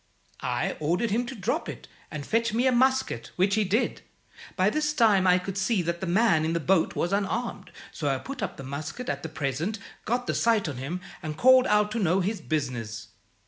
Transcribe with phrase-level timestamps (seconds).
[0.41, 4.01] I ordered him to drop it, and fetch me a musket, which he did.
[4.55, 8.07] By this time I could see that the man in the boat was unarmed, so
[8.09, 11.67] I put up the musket at the 'present,' got the sight on him, and called
[11.67, 13.09] out to know his business.